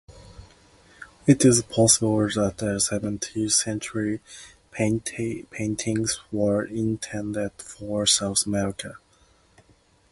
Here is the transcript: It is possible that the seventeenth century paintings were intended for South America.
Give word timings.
It 1.27 1.45
is 1.45 1.61
possible 1.61 2.27
that 2.29 2.55
the 2.57 2.79
seventeenth 2.79 3.51
century 3.51 4.19
paintings 4.71 6.19
were 6.31 6.65
intended 6.65 7.51
for 7.61 8.07
South 8.07 8.47
America. 8.47 8.97